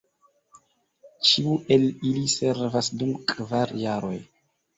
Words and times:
Ĉiu 1.31 1.53
el 1.75 1.85
ili 2.13 2.25
servas 2.37 2.91
dum 3.03 3.13
kvar 3.35 3.77
jaroj. 3.85 4.17